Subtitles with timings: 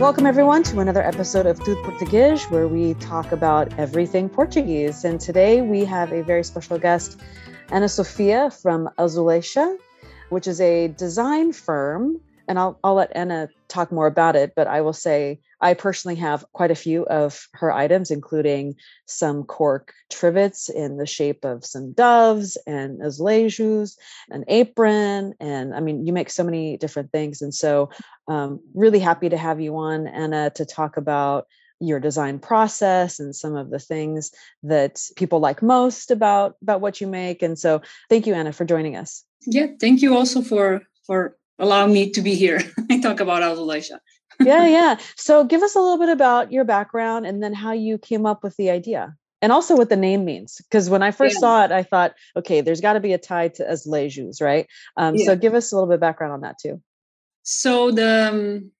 [0.00, 5.04] Welcome, everyone, to another episode of Tudo Português, where we talk about everything Portuguese.
[5.04, 7.20] And today we have a very special guest,
[7.68, 9.76] Ana Sofia from Alzuleycha,
[10.30, 12.18] which is a design firm.
[12.50, 16.16] And I'll, I'll let Anna talk more about it, but I will say I personally
[16.16, 18.74] have quite a few of her items, including
[19.06, 23.96] some cork trivets in the shape of some doves and azulejos,
[24.30, 25.34] an apron.
[25.38, 27.40] And I mean, you make so many different things.
[27.40, 27.90] And so,
[28.26, 31.46] um, really happy to have you on, Anna, to talk about
[31.78, 34.32] your design process and some of the things
[34.64, 37.80] that people like most about about what you make and so
[38.10, 42.20] thank you anna for joining us yeah thank you also for for allowing me to
[42.20, 42.60] be here
[42.90, 43.98] and talk about Alzuleycha
[44.40, 44.98] yeah, yeah.
[45.16, 48.42] So give us a little bit about your background and then how you came up
[48.42, 49.14] with the idea.
[49.42, 50.60] And also what the name means.
[50.62, 51.40] Because when I first yeah.
[51.40, 54.66] saw it, I thought, okay, there's got to be a tie to azulejos, right?
[54.96, 55.26] Um, yeah.
[55.26, 56.80] So give us a little bit of background on that too.
[57.42, 58.70] So the um,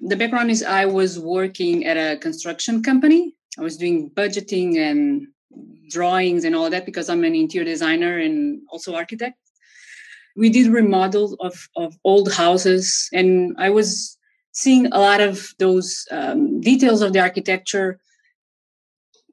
[0.00, 3.34] the background is I was working at a construction company.
[3.58, 5.28] I was doing budgeting and
[5.88, 9.36] drawings and all that because I'm an interior designer and also architect.
[10.40, 14.18] We did remodels of, of old houses and I was
[14.52, 18.00] seeing a lot of those um, details of the architecture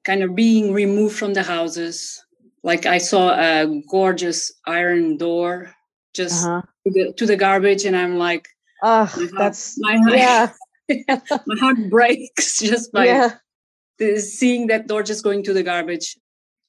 [0.03, 2.23] kind of being removed from the houses.
[2.64, 5.73] Like I saw a gorgeous iron door
[6.14, 6.61] just uh-huh.
[6.61, 8.47] to, the, to, the, garbage, and I'm like,
[8.81, 10.52] oh, my that's my heart, yeah.
[11.45, 13.30] my heart breaks just by yeah.
[14.17, 16.17] seeing that door just going to the garbage.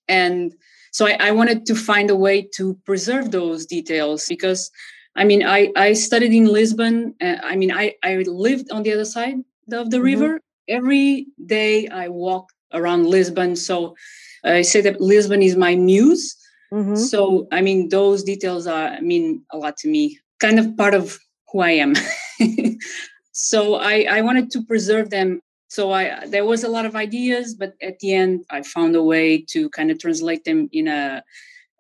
[0.09, 0.55] And
[0.93, 4.71] so I, I wanted to find a way to preserve those details because
[5.19, 7.15] I mean, I, I studied in Lisbon.
[7.21, 9.39] Uh, I mean, I, I lived on the other side
[9.73, 10.05] of the mm-hmm.
[10.05, 10.41] river.
[10.69, 13.57] Every day I walk around Lisbon.
[13.57, 13.97] So
[14.45, 16.37] I say that Lisbon is my muse.
[16.73, 16.95] Mm-hmm.
[16.95, 21.19] So, I mean, those details are, mean a lot to me, kind of part of
[21.51, 21.95] who I am.
[23.33, 25.41] so I, I wanted to preserve them.
[25.69, 29.03] So I there was a lot of ideas, but at the end I found a
[29.03, 31.23] way to kind of translate them in a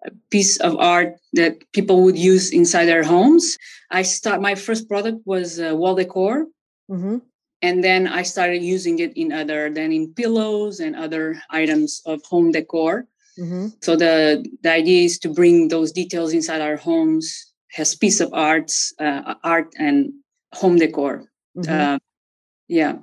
[0.05, 3.57] a piece of art that people would use inside their homes.
[3.91, 6.47] I start my first product was uh, wall decor,
[6.91, 7.19] mm-hmm.
[7.63, 12.23] and then I started using it in other than in pillows and other items of
[12.23, 13.07] home decor.
[13.39, 13.69] Mm-hmm.
[13.83, 18.33] So the the idea is to bring those details inside our homes as piece of
[18.33, 20.13] arts, uh, art and
[20.55, 21.25] home decor.
[21.57, 21.73] Mm-hmm.
[21.73, 21.99] Uh,
[22.69, 22.97] yeah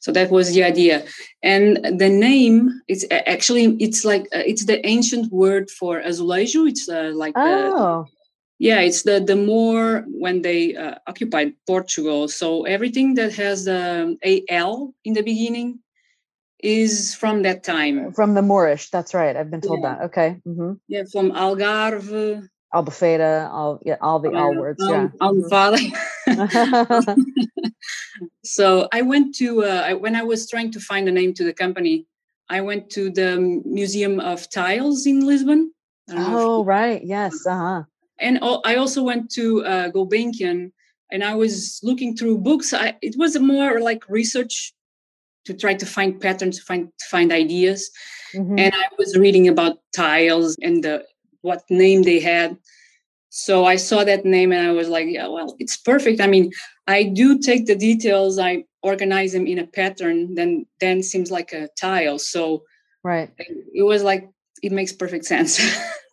[0.00, 1.04] so that was the idea
[1.42, 6.88] and the name it's actually it's like uh, it's the ancient word for azulejo it's
[6.88, 8.04] uh, like oh.
[8.06, 13.68] the, yeah it's the the more when they uh, occupied portugal so everything that has
[13.68, 15.78] um, a l in the beginning
[16.60, 19.94] is from that time from the moorish that's right i've been told yeah.
[19.94, 20.72] that okay mm-hmm.
[20.88, 24.82] yeah from algarve Albufeira, all yeah, all the all words.
[24.82, 25.08] Um, yeah.
[25.26, 25.96] Mm-hmm.
[28.44, 31.44] so I went to uh, I, when I was trying to find a name to
[31.44, 32.06] the company.
[32.50, 35.72] I went to the Museum of Tiles in Lisbon.
[36.10, 37.82] Oh right, yes, uh huh.
[38.18, 40.72] And I also went to uh, Gulbenkian,
[41.12, 42.72] and I was looking through books.
[42.72, 44.72] I, it was more like research
[45.44, 47.90] to try to find patterns, to find to find ideas.
[48.34, 48.58] Mm-hmm.
[48.58, 51.04] And I was reading about tiles and the
[51.42, 52.56] what name they had.
[53.38, 56.20] So I saw that name and I was like, yeah, well, it's perfect.
[56.20, 56.50] I mean,
[56.88, 61.52] I do take the details, I organize them in a pattern, then then seems like
[61.52, 62.18] a tile.
[62.18, 62.64] So
[63.04, 63.30] right.
[63.38, 64.28] It was like
[64.60, 65.60] it makes perfect sense.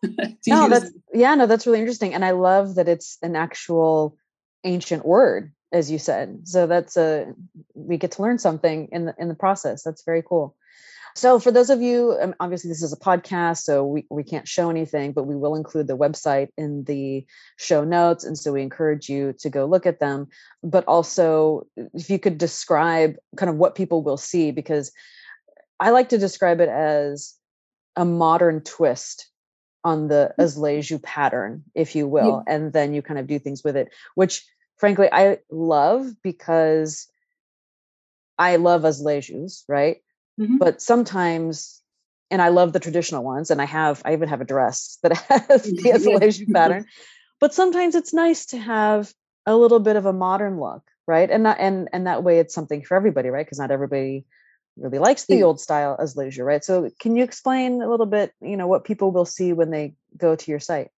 [0.47, 2.13] no, that's yeah, no, that's really interesting.
[2.13, 4.15] And I love that it's an actual
[4.63, 6.47] ancient word, as you said.
[6.47, 7.33] So that's a
[7.73, 9.81] we get to learn something in the in the process.
[9.81, 10.55] That's very cool.
[11.15, 14.47] So, for those of you, um, obviously, this is a podcast, so we, we can't
[14.47, 18.25] show anything, but we will include the website in the show notes.
[18.25, 20.27] And so, we encourage you to go look at them.
[20.61, 24.91] But also, if you could describe kind of what people will see, because
[25.79, 27.35] I like to describe it as
[27.95, 29.29] a modern twist
[29.85, 30.43] on the mm.
[30.43, 32.43] azulejo pattern, if you will.
[32.45, 32.53] Yeah.
[32.53, 34.45] And then you kind of do things with it, which
[34.77, 37.07] frankly, I love because
[38.37, 39.97] I love azulejos, right?
[40.39, 40.57] Mm-hmm.
[40.57, 41.81] But sometimes,
[42.29, 45.13] and I love the traditional ones, and I have, I even have a dress that
[45.29, 46.85] has the isolation pattern.
[47.39, 49.13] But sometimes it's nice to have
[49.45, 51.29] a little bit of a modern look, right?
[51.29, 53.45] And that and and that way it's something for everybody, right?
[53.45, 54.25] Because not everybody
[54.77, 56.63] really likes the old style azulejo, right?
[56.63, 59.93] So can you explain a little bit, you know, what people will see when they
[60.17, 60.89] go to your site?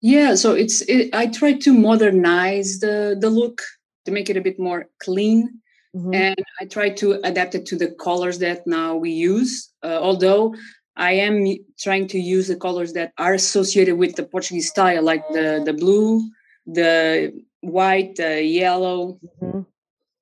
[0.00, 3.62] Yeah, so it's it, I try to modernize the the look
[4.04, 5.60] to make it a bit more clean
[5.94, 6.14] Mm-hmm.
[6.14, 9.70] And I try to adapt it to the colors that now we use.
[9.82, 10.54] Uh, although
[10.96, 11.46] I am
[11.78, 15.72] trying to use the colors that are associated with the Portuguese style, like the the
[15.72, 16.22] blue,
[16.66, 19.18] the white, the yellow.
[19.40, 19.60] Mm-hmm.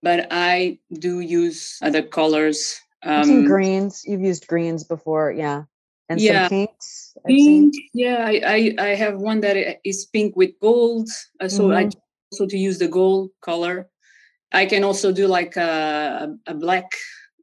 [0.03, 2.81] but I do use other colors.
[3.03, 4.03] Um, I've greens.
[4.05, 5.65] You've used greens before, yeah,
[6.09, 6.49] and yeah.
[6.49, 7.15] some pinks.
[7.27, 8.25] Pink, yeah.
[8.27, 11.09] I, I, I have one that is pink with gold,
[11.41, 11.89] uh, so mm-hmm.
[11.89, 11.91] I
[12.33, 13.89] also to use the gold color.
[14.53, 16.93] I can also do like a, a black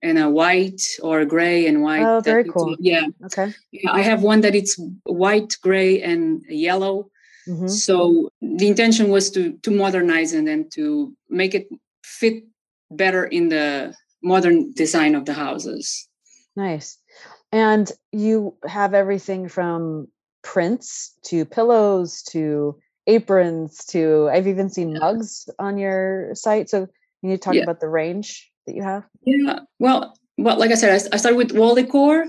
[0.02, 2.04] and a white or a gray and white.
[2.04, 2.76] Oh, very cool.
[2.80, 3.08] Yeah.
[3.26, 3.54] Okay.
[3.72, 7.10] Yeah, I have one that it's white, gray, and yellow.
[7.48, 7.68] Mm-hmm.
[7.68, 11.68] So the intention was to to modernize and then to make it
[12.04, 12.44] fit
[12.92, 16.08] better in the modern design of the houses.
[16.56, 16.98] Nice.
[17.52, 20.08] And you have everything from
[20.44, 26.70] prints to pillows to aprons to I've even seen mugs on your site.
[26.70, 26.88] So
[27.22, 27.64] you need to talk yeah.
[27.64, 29.06] about the range that you have.
[29.26, 29.60] Yeah.
[29.80, 32.26] Well, well, like I said, I, I started with wall decor.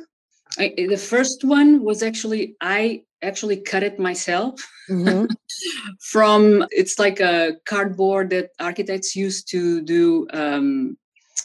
[0.59, 5.27] I, the first one was actually I actually cut it myself mm-hmm.
[6.01, 10.97] from it's like a cardboard that architects used to do um,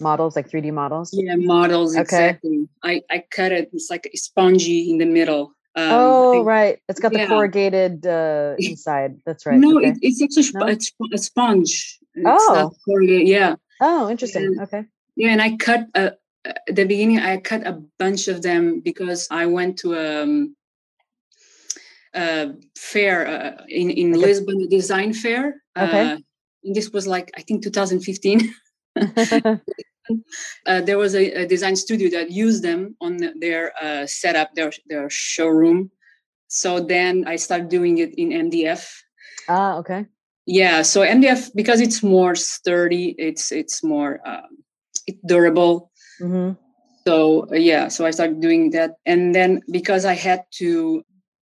[0.02, 2.02] models like 3d models yeah models okay.
[2.02, 7.00] exactly I, I cut it it's like spongy in the middle um, oh right it's
[7.00, 7.28] got the yeah.
[7.28, 9.90] corrugated uh, inside that's right no okay.
[9.90, 10.68] it, it's actually no?
[10.68, 14.84] it's a sponge it's oh yeah oh interesting and, okay
[15.16, 16.14] yeah and i cut a,
[16.46, 20.46] at the beginning i cut a bunch of them because i went to a,
[22.16, 22.48] uh,
[22.78, 24.26] fair uh, in in okay.
[24.26, 25.62] Lisbon, a design fair.
[25.78, 26.12] Okay.
[26.12, 26.18] Uh,
[26.64, 28.54] this was like I think 2015.
[30.66, 34.72] uh, there was a, a, design studio that used them on their uh, setup, their
[34.88, 35.92] their showroom.
[36.48, 38.88] So then I started doing it in MDF.
[39.50, 40.06] Ah, okay.
[40.46, 44.64] Yeah, so MDF because it's more sturdy, it's it's more um,
[45.08, 45.92] it's durable.
[46.22, 46.54] Mm-hmm.
[47.08, 51.04] So uh, yeah, so I started doing that, and then because I had to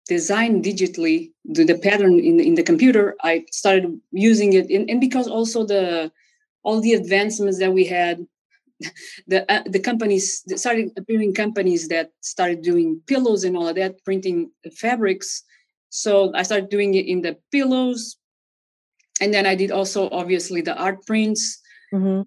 [0.07, 4.99] design digitally the, the pattern in, in the computer i started using it and, and
[4.99, 6.11] because also the
[6.63, 8.25] all the advancements that we had
[9.27, 14.03] the uh, the companies started appearing companies that started doing pillows and all of that
[14.03, 15.43] printing fabrics
[15.89, 18.17] so i started doing it in the pillows
[19.21, 21.59] and then i did also obviously the art prints.
[21.93, 22.21] Mm-hmm.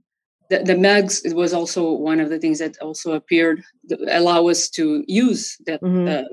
[0.51, 3.63] the, the mugs it was also one of the things that also appeared
[4.09, 6.09] allow us to use that mm-hmm.
[6.09, 6.29] uh,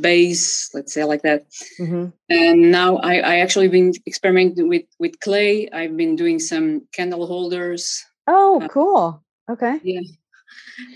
[0.00, 1.46] base let's say like that.
[1.80, 2.06] Mm-hmm.
[2.28, 5.68] and now I, I actually been experimenting with with clay.
[5.70, 8.04] I've been doing some candle holders.
[8.26, 9.24] Oh uh, cool.
[9.50, 9.80] Okay.
[9.82, 10.00] yeah.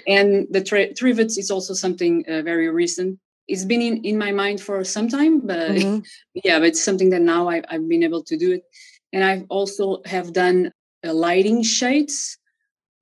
[0.06, 3.19] And the tri- trivets is also something uh, very recent
[3.49, 6.00] it's been in, in my mind for some time but mm-hmm.
[6.44, 8.64] yeah but it's something that now I, i've been able to do it
[9.12, 10.73] and i've also have done
[11.05, 12.38] uh, lighting shades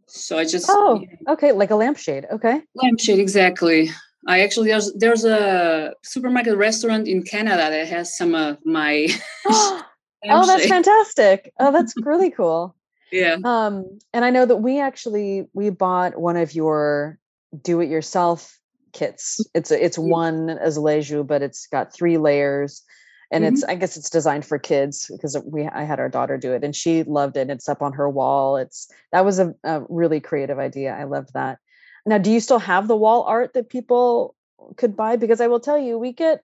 [0.07, 3.91] so i just oh okay like a lampshade okay lampshade exactly
[4.27, 9.09] I actually there's there's a supermarket restaurant in Canada that has some of my.
[9.47, 9.85] oh,
[10.23, 11.53] that's fantastic!
[11.59, 12.77] Oh, that's really cool.
[13.11, 13.37] Yeah.
[13.45, 17.19] Um, and I know that we actually we bought one of your
[17.63, 18.59] do-it-yourself
[18.93, 19.45] kits.
[19.55, 22.83] It's a, it's one as azulejo, but it's got three layers,
[23.31, 23.55] and mm-hmm.
[23.55, 26.65] it's I guess it's designed for kids because we I had our daughter do it
[26.65, 27.51] and she loved it.
[27.51, 28.57] It's up on her wall.
[28.57, 30.95] It's that was a, a really creative idea.
[30.95, 31.59] I loved that.
[32.05, 34.35] Now, do you still have the wall art that people
[34.77, 35.17] could buy?
[35.17, 36.43] Because I will tell you, we get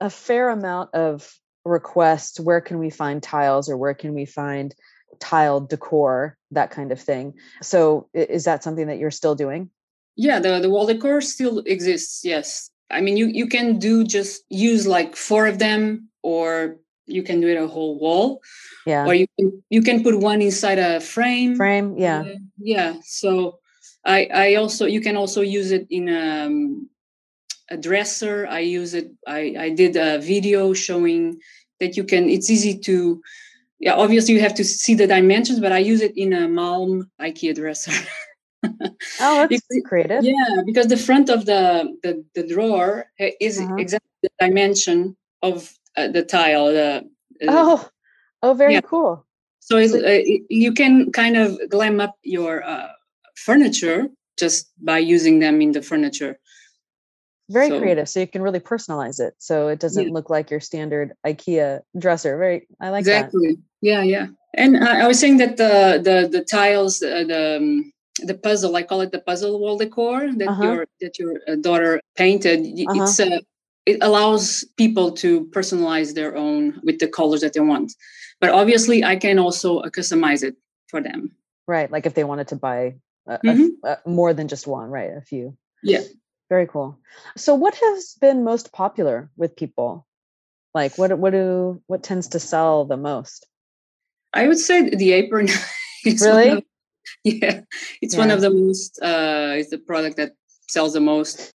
[0.00, 1.32] a fair amount of
[1.64, 2.38] requests.
[2.38, 4.74] Where can we find tiles or where can we find
[5.18, 7.34] tiled decor, that kind of thing.
[7.62, 9.70] So, is that something that you're still doing?
[10.16, 12.24] Yeah, the, the wall decor still exists.
[12.24, 12.70] Yes.
[12.90, 16.76] I mean, you, you can do just use like four of them or
[17.06, 18.40] you can do it a whole wall
[18.86, 22.94] yeah or you can you can put one inside a frame frame yeah uh, yeah
[23.02, 23.58] so
[24.04, 26.88] I, I also you can also use it in a, um,
[27.70, 28.46] a dresser.
[28.46, 29.12] I use it.
[29.26, 31.38] I, I did a video showing
[31.80, 32.28] that you can.
[32.28, 33.20] It's easy to.
[33.78, 37.04] Yeah, obviously you have to see the dimensions, but I use it in a Malm
[37.20, 37.92] IKEA dresser.
[39.20, 40.24] oh, that's creative.
[40.24, 43.76] Yeah, because the front of the the, the drawer is uh-huh.
[43.76, 46.66] exactly the dimension of uh, the tile.
[46.66, 47.08] The,
[47.42, 47.88] uh, oh,
[48.42, 48.80] oh, very yeah.
[48.82, 49.26] cool.
[49.60, 52.88] So, uh, you can kind of glam up your uh,
[53.36, 56.38] furniture just by using them in the furniture.
[57.50, 58.08] Very so, creative.
[58.08, 59.34] So you can really personalize it.
[59.38, 60.12] So it doesn't yeah.
[60.12, 62.38] look like your standard IKEA dresser.
[62.38, 63.48] Very, I like exactly.
[63.48, 63.62] That.
[63.82, 64.26] Yeah, yeah.
[64.54, 67.92] And I, I, was saying that the the the tiles, uh, the um,
[68.26, 70.62] the puzzle, I call it the puzzle wall decor that uh-huh.
[70.62, 72.60] your that your uh, daughter painted.
[72.60, 73.02] Uh-huh.
[73.02, 73.40] It's a uh,
[73.86, 77.92] it allows people to personalize their own with the colors that they want.
[78.40, 80.56] But obviously, I can also customize it
[80.88, 81.32] for them.
[81.66, 82.96] Right, like if they wanted to buy
[83.28, 83.66] mm-hmm.
[83.84, 85.10] a, a, more than just one, right?
[85.16, 85.56] A few.
[85.82, 86.00] Yeah.
[86.48, 86.98] Very cool.
[87.36, 90.06] So, what has been most popular with people?
[90.74, 93.46] Like, what what do what tends to sell the most?
[94.32, 95.48] I would say the apron.
[96.04, 96.66] really?
[97.24, 97.60] Yeah,
[98.00, 98.20] it's yeah.
[98.20, 98.98] one of the most.
[99.02, 100.32] Uh, it's the product that
[100.68, 101.52] sells the most.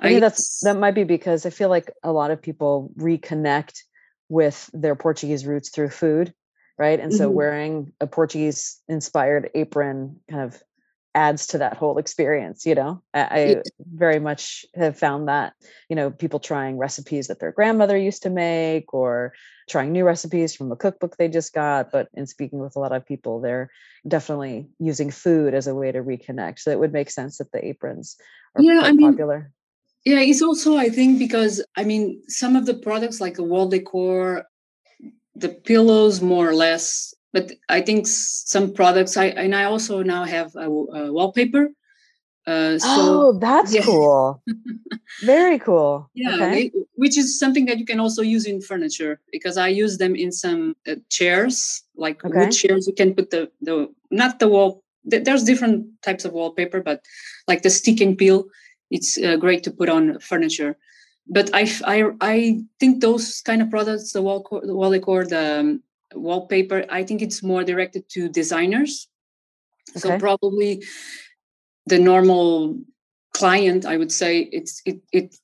[0.00, 3.78] I think that's that might be because I feel like a lot of people reconnect
[4.28, 6.34] with their Portuguese roots through food,
[6.78, 6.98] right?
[6.98, 7.36] And so mm-hmm.
[7.36, 10.62] wearing a Portuguese inspired apron kind of
[11.14, 13.02] adds to that whole experience you know?
[13.14, 13.62] I,
[13.92, 15.54] very much have found that
[15.88, 19.32] you know people trying recipes that their grandmother used to make or
[19.68, 22.92] trying new recipes from a cookbook they just got but in speaking with a lot
[22.92, 23.70] of people they're
[24.06, 27.64] definitely using food as a way to reconnect so it would make sense that the
[27.64, 28.16] aprons
[28.54, 29.50] are yeah, I mean, popular.
[30.04, 33.68] yeah it's also i think because i mean some of the products like the wall
[33.68, 34.44] decor
[35.34, 40.24] the pillows more or less but I think some products I and I also now
[40.24, 41.70] have a, a wallpaper.
[42.46, 43.82] Uh, so, oh, that's yeah.
[43.82, 44.42] cool.
[45.22, 46.08] Very cool.
[46.14, 46.50] Yeah, okay.
[46.50, 50.16] they, which is something that you can also use in furniture because I use them
[50.16, 52.38] in some uh, chairs, like okay.
[52.38, 52.86] wood chairs.
[52.86, 54.82] You can put the the not the wall.
[55.04, 57.04] There's different types of wallpaper, but
[57.46, 58.44] like the stick and peel,
[58.90, 60.76] it's uh, great to put on furniture.
[61.26, 65.60] But I, I, I think those kind of products, the wall, the wall decor, the
[65.60, 65.82] um,
[66.14, 69.08] wallpaper i think it's more directed to designers.
[69.90, 70.00] Okay.
[70.00, 70.84] so probably
[71.86, 72.78] the normal
[73.34, 75.40] client i would say it's it, it's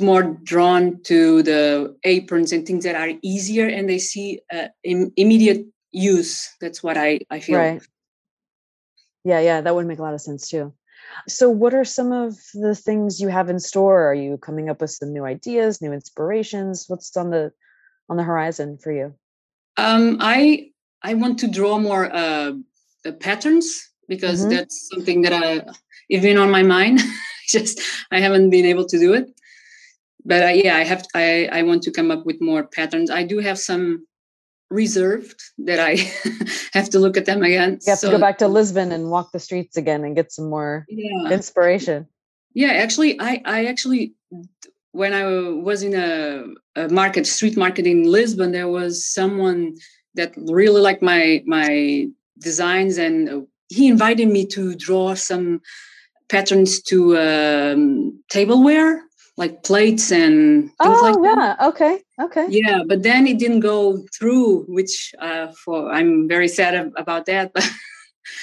[0.00, 5.12] more drawn to the aprons and things that are easier and they see uh, Im-
[5.16, 6.50] immediate use.
[6.60, 7.58] That's what i i feel.
[7.58, 7.82] Right.
[9.24, 10.72] Yeah yeah that would make a lot of sense too.
[11.28, 14.10] So what are some of the things you have in store?
[14.10, 16.86] Are you coming up with some new ideas new inspirations?
[16.88, 17.52] What's on the
[18.08, 19.14] on the horizon for you
[19.76, 20.70] um, I
[21.02, 22.52] I want to draw more uh,
[23.04, 24.50] uh patterns because mm-hmm.
[24.50, 25.64] that's something that I
[26.08, 27.00] even on my mind.
[27.48, 27.80] Just
[28.10, 29.30] I haven't been able to do it,
[30.24, 31.06] but I, yeah, I have.
[31.14, 33.08] I I want to come up with more patterns.
[33.08, 34.06] I do have some
[34.68, 35.94] reserved that I
[36.72, 37.78] have to look at them again.
[37.86, 40.32] You have so, to go back to Lisbon and walk the streets again and get
[40.32, 41.30] some more yeah.
[41.30, 42.08] inspiration.
[42.52, 44.14] Yeah, actually, I I actually
[44.96, 45.24] when I
[45.68, 49.76] was in a, a, market, street market in Lisbon, there was someone
[50.14, 52.06] that really liked my my
[52.38, 55.60] designs, and he invited me to draw some
[56.28, 59.02] patterns to um, tableware,
[59.36, 61.34] like plates and things oh, like yeah.
[61.34, 61.60] that.
[61.68, 62.02] Okay.
[62.20, 62.46] Okay.
[62.48, 67.52] Yeah, but then it didn't go through, which uh, for I'm very sad about that.
[67.52, 67.70] But,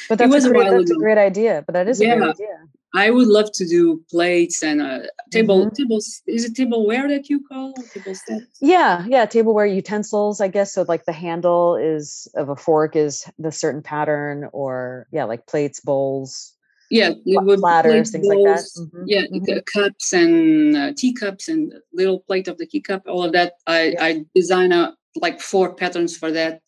[0.07, 1.63] but that's, a great, that's a great idea.
[1.65, 2.13] But that is yeah.
[2.13, 2.55] a great idea.
[2.95, 4.99] I would love to do plates and uh,
[5.31, 5.75] table mm-hmm.
[5.75, 6.21] tables.
[6.27, 8.45] Is it tableware that you call table sets?
[8.61, 10.39] Yeah, yeah, tableware utensils.
[10.39, 10.85] I guess so.
[10.87, 15.79] Like the handle is of a fork is the certain pattern, or yeah, like plates,
[15.79, 16.53] bowls.
[16.91, 17.13] Yeah,
[17.57, 18.65] platters, things bowls, like that.
[18.79, 19.03] Mm-hmm.
[19.07, 19.81] Yeah, mm-hmm.
[19.81, 23.07] cups and uh, teacups and little plate of the teacup.
[23.07, 23.53] All of that.
[23.65, 24.03] I yeah.
[24.03, 26.61] I design a like four patterns for that.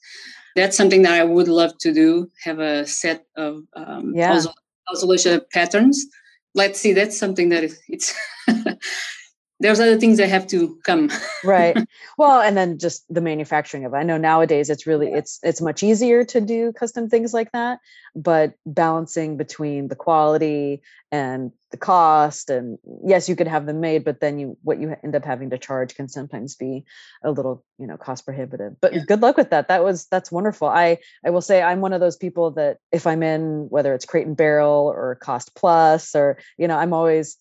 [0.55, 2.31] That's something that I would love to do.
[2.43, 4.31] Have a set of um, yeah.
[4.31, 4.55] puzzle
[4.93, 6.05] isolation patterns.
[6.53, 8.13] Let's see, that's something that it's
[9.59, 11.09] there's other things that have to come.
[11.43, 11.77] Right.
[12.17, 13.97] Well and then just the manufacturing of it.
[13.97, 17.79] I know nowadays it's really it's it's much easier to do custom things like that
[18.15, 20.81] but balancing between the quality
[21.11, 24.95] and the cost and yes you could have them made but then you what you
[25.03, 26.83] end up having to charge can sometimes be
[27.23, 28.79] a little you know cost prohibitive.
[28.81, 29.03] But yeah.
[29.05, 29.67] good luck with that.
[29.67, 30.67] That was that's wonderful.
[30.67, 34.05] I i will say i'm one of those people that if i'm in whether it's
[34.05, 37.37] crate and barrel or cost plus or you know i'm always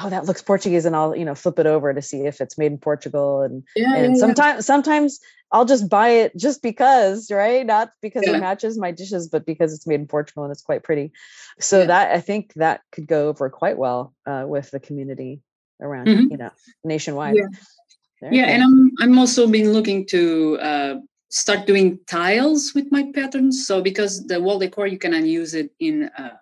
[0.00, 2.58] oh that looks portuguese and i'll you know flip it over to see if it's
[2.58, 4.60] made in portugal and yeah, and yeah, sometimes yeah.
[4.60, 5.20] sometimes
[5.52, 7.64] i'll just buy it just because right?
[7.64, 10.82] Not because it matches my dishes but because it's made in portugal and it's quite
[10.82, 11.12] pretty.
[11.58, 15.40] So that i think that could go over quite well uh, with the community
[15.80, 16.30] around mm-hmm.
[16.30, 16.50] you know
[16.84, 17.36] nationwide.
[17.36, 20.94] Yeah, yeah and i'm i'm also been looking to uh,
[21.30, 23.66] start doing tiles with my patterns.
[23.66, 26.36] So because the wall decor you can use it in uh,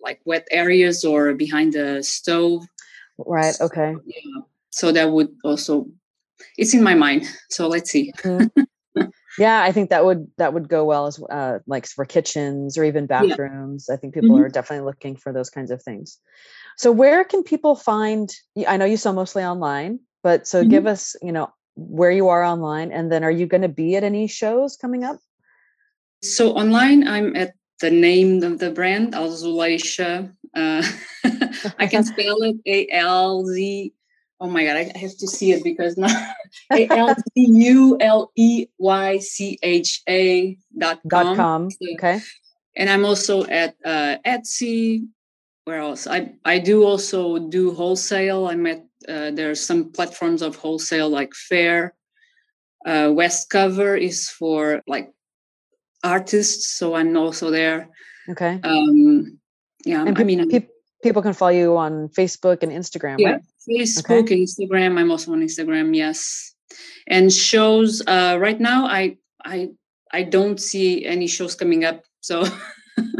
[0.00, 2.64] like wet areas or behind the stove
[3.18, 3.54] Right.
[3.60, 3.94] Okay.
[4.04, 4.40] Yeah.
[4.70, 5.86] So that would also,
[6.56, 7.26] it's in my mind.
[7.50, 8.12] So let's see.
[8.18, 8.62] mm-hmm.
[9.38, 12.84] yeah, I think that would that would go well as uh, like for kitchens or
[12.84, 13.86] even bathrooms.
[13.88, 13.94] Yeah.
[13.94, 14.44] I think people mm-hmm.
[14.44, 16.18] are definitely looking for those kinds of things.
[16.76, 18.30] So where can people find?
[18.66, 20.70] I know you sell mostly online, but so mm-hmm.
[20.70, 23.96] give us, you know, where you are online, and then are you going to be
[23.96, 25.18] at any shows coming up?
[26.22, 30.32] So online, I'm at the name of the brand, Alzuleycha.
[30.54, 30.82] Uh,
[31.78, 33.92] I can spell it A L Z.
[34.40, 36.34] Oh my god, I have to see it because now
[36.72, 41.36] A L Z U L E Y C H A dot com.
[41.36, 41.68] com.
[41.94, 42.20] Okay.
[42.76, 45.06] And I'm also at uh, Etsy.
[45.64, 46.08] Where else?
[46.08, 48.48] I I do also do wholesale.
[48.48, 51.94] I'm at uh, there are some platforms of wholesale like Faire.
[52.84, 55.12] Uh, West Cover is for like
[56.02, 57.88] artists, so I'm also there.
[58.28, 58.58] Okay.
[58.64, 59.38] Um,
[59.84, 60.66] yeah, and I mean, pe-
[61.02, 63.18] people can follow you on Facebook and Instagram.
[63.18, 63.42] Yeah, right?
[63.68, 64.40] Facebook, okay.
[64.40, 64.98] Instagram.
[64.98, 65.94] I'm also on Instagram.
[65.96, 66.54] Yes,
[67.08, 68.02] and shows.
[68.06, 69.70] Uh, right now, I I
[70.12, 72.02] I don't see any shows coming up.
[72.20, 72.44] So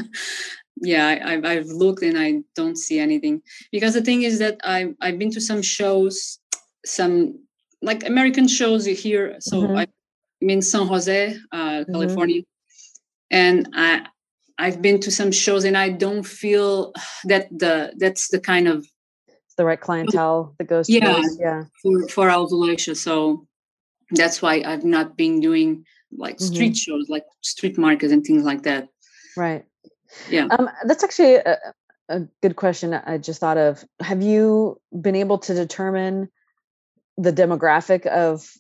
[0.81, 4.95] yeah, I, I've looked and I don't see anything because the thing is that I
[5.01, 6.39] I've been to some shows,
[6.85, 7.41] some
[7.83, 9.37] like American shows here.
[9.41, 9.77] So mm-hmm.
[9.77, 11.93] I'm in San Jose, uh, mm-hmm.
[11.93, 12.43] California,
[13.31, 14.07] and I
[14.59, 16.92] I've been to some shows and I don't feel
[17.25, 18.87] that the that's the kind of
[19.28, 22.97] it's the right clientele that goes yeah those, yeah for for Alzuleycha.
[22.97, 23.47] So
[24.12, 25.85] that's why I've not been doing
[26.16, 26.54] like mm-hmm.
[26.54, 28.88] street shows, like street markets and things like that.
[29.37, 29.64] Right.
[30.30, 30.47] Yeah.
[30.50, 31.59] Um, that's actually a,
[32.09, 32.94] a good question.
[32.94, 33.85] I just thought of.
[34.00, 36.28] Have you been able to determine
[37.16, 38.50] the demographic of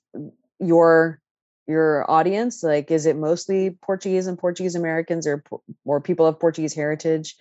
[0.58, 1.20] your
[1.66, 2.62] your audience?
[2.62, 5.42] Like, is it mostly Portuguese and Portuguese Americans, or
[5.84, 7.36] or people of Portuguese heritage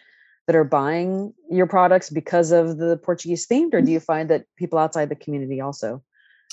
[0.48, 4.46] that are buying your products because of the Portuguese themed, or do you find that
[4.58, 6.04] people outside the community also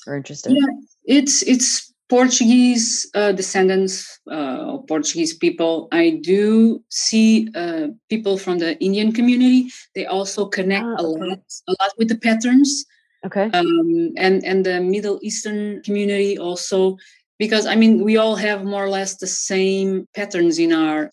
[0.06, 0.52] are interested?
[0.52, 0.66] Yeah,
[1.04, 5.88] it's it's Portuguese uh, descendants uh, of Portuguese people.
[5.92, 9.68] I do see uh, people from the Indian community.
[9.94, 11.04] They also connect ah, okay.
[11.04, 12.86] a lot, a lot with the patterns.
[13.26, 13.50] Okay.
[13.52, 16.96] Um, and and the Middle Eastern community also,
[17.38, 21.10] because I mean we all have more or less the same patterns in our.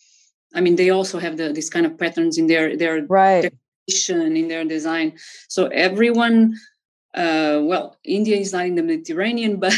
[0.54, 3.52] I mean they also have the this kind of patterns in their their right.
[4.08, 5.14] in their design.
[5.48, 6.56] So everyone
[7.16, 9.74] uh, well, India is not in the Mediterranean, but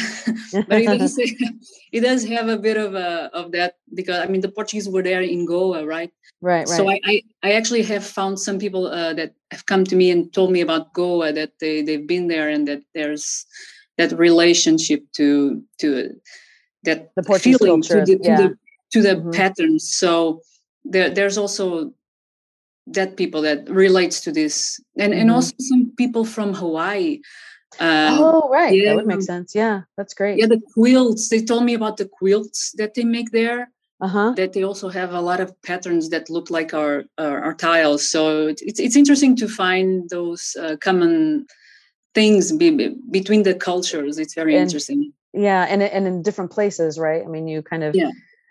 [0.67, 1.15] but it does,
[1.91, 5.03] it does have a bit of a, of that because I mean the Portuguese were
[5.03, 6.11] there in Goa, right?
[6.41, 6.67] Right, right.
[6.67, 10.11] So I, I, I actually have found some people uh, that have come to me
[10.11, 13.45] and told me about Goa that they they've been there and that there's
[13.97, 16.15] that relationship to to
[16.83, 18.37] that the feeling to the yeah.
[18.37, 18.57] to the,
[18.91, 19.31] to the mm-hmm.
[19.31, 19.91] patterns.
[19.91, 20.41] So
[20.85, 21.93] there there's also
[22.87, 25.21] that people that relates to this and mm-hmm.
[25.21, 27.19] and also some people from hawaii
[27.79, 31.43] um, oh right yeah, that would make sense yeah that's great yeah the quilts they
[31.43, 34.31] told me about the quilts that they make there uh-huh.
[34.37, 38.09] that they also have a lot of patterns that look like our our, our tiles
[38.09, 41.45] so it's, it's interesting to find those uh, common
[42.17, 45.13] things be, between the cultures it's very and, interesting.
[45.33, 47.21] Yeah and, and in different places right?
[47.23, 48.09] I mean you kind of yeah.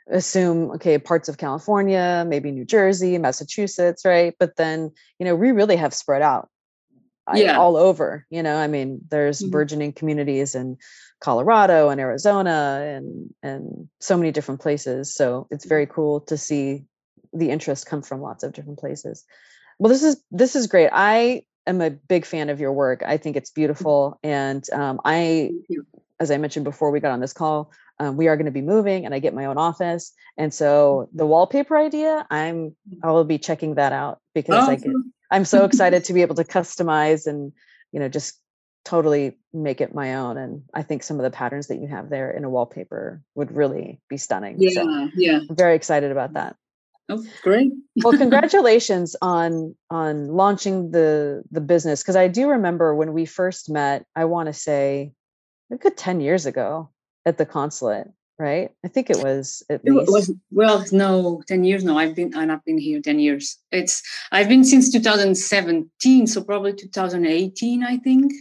[0.09, 4.35] assume okay parts of california maybe new jersey massachusetts right?
[4.39, 6.49] But then you know we really have spread out
[7.35, 7.59] yeah.
[7.59, 8.57] all over you know?
[8.57, 9.51] I mean there's mm-hmm.
[9.51, 10.77] burgeoning communities in
[11.21, 12.59] colorado and arizona
[12.95, 15.13] and and so many different places.
[15.13, 16.85] So it's very cool to see
[17.33, 19.25] the interest come from lots of different places.
[19.81, 20.91] Well this is this is great.
[20.93, 23.03] I am a big fan of your work.
[23.07, 23.61] I think it's mm-hmm.
[23.61, 25.51] beautiful and um, i
[26.19, 28.63] as i mentioned before we got on this call um, we are going to be
[28.63, 33.25] moving and i get my own office and so the wallpaper idea i'm i will
[33.25, 34.93] be checking that out because I get,
[35.31, 37.53] i'm so excited to be able to customize and
[37.93, 38.41] you know just
[38.85, 42.09] totally make it my own and i think some of the patterns that you have
[42.09, 46.35] there in a wallpaper would really be stunning yeah so yeah i'm very excited about
[46.35, 46.57] that
[47.09, 47.73] Oh, great!
[48.03, 53.71] well, congratulations on on launching the the business because I do remember when we first
[53.71, 54.05] met.
[54.15, 55.13] I want to say
[55.71, 56.91] a good ten years ago,
[57.27, 58.71] at the consulate, right?
[58.85, 60.09] I think it was at least.
[60.09, 61.85] It was, well, no, 10 years.
[61.85, 63.59] No, I've been, I've been here 10 years.
[63.73, 66.27] It's, I've been since 2017.
[66.29, 68.33] So probably 2018, I think.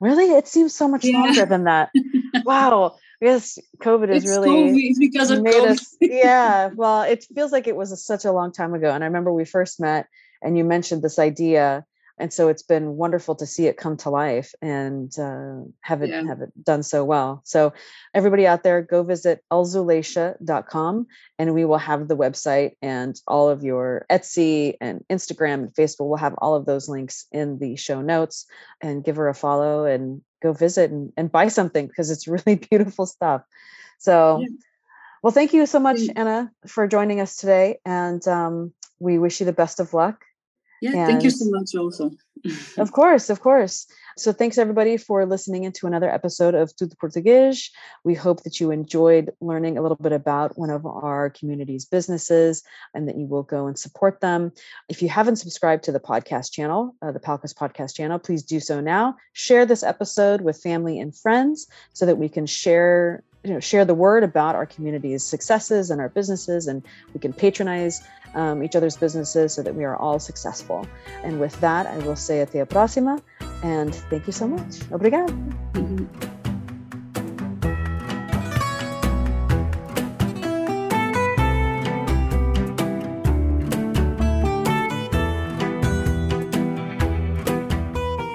[0.00, 0.26] Really?
[0.32, 1.18] It seems so much yeah.
[1.18, 1.90] longer than that.
[2.44, 2.96] wow.
[3.24, 4.98] Yes, COVID is it's really COVID.
[4.98, 5.70] Because of made COVID.
[5.70, 5.96] us.
[6.02, 9.06] Yeah, well, it feels like it was a, such a long time ago, and I
[9.06, 10.08] remember we first met,
[10.42, 11.86] and you mentioned this idea
[12.18, 16.10] and so it's been wonderful to see it come to life and uh, have it
[16.10, 16.22] yeah.
[16.24, 17.72] have it done so well so
[18.14, 21.06] everybody out there go visit alzuleycha.com
[21.38, 26.08] and we will have the website and all of your etsy and instagram and facebook
[26.08, 28.46] we'll have all of those links in the show notes
[28.80, 32.54] and give her a follow and go visit and, and buy something because it's really
[32.70, 33.42] beautiful stuff
[33.98, 34.48] so yeah.
[35.22, 39.46] well thank you so much anna for joining us today and um, we wish you
[39.46, 40.24] the best of luck
[40.84, 42.10] yeah, and thank you so much also.
[42.78, 43.86] of course, of course.
[44.16, 47.70] So thanks everybody for listening into another episode of Tudo Português.
[48.04, 52.62] We hope that you enjoyed learning a little bit about one of our community's businesses
[52.94, 54.52] and that you will go and support them.
[54.88, 58.60] If you haven't subscribed to the podcast channel, uh, the Palcus podcast channel, please do
[58.60, 59.16] so now.
[59.32, 63.84] Share this episode with family and friends so that we can share you know share
[63.84, 68.02] the word about our community's successes and our businesses and we can patronize
[68.34, 70.86] um, each other's businesses so that we are all successful
[71.22, 73.20] and with that i will say hasta la próxima
[73.62, 75.32] and thank you so much obrigado.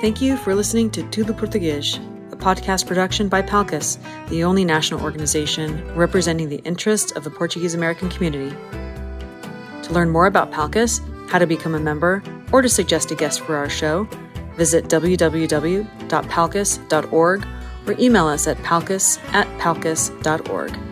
[0.02, 2.00] Thank you for listening to Tudo Português
[2.40, 3.98] podcast production by Palcus,
[4.30, 8.56] the only national organization representing the interests of the Portuguese American community.
[9.84, 11.00] To learn more about Palcus,
[11.30, 14.08] how to become a member, or to suggest a guest for our show,
[14.56, 17.48] visit www.palcus.org
[17.88, 20.89] or email us at palcus at palcus.org.